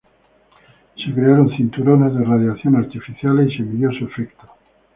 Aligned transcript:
Se 0.95 1.13
crearon 1.13 1.55
cinturones 1.55 2.15
de 2.15 2.23
radiación 2.25 2.75
artificiales 2.75 3.53
y 3.53 3.57
se 3.57 3.61
midió 3.61 3.91
su 3.91 4.05
efecto. 4.05 4.47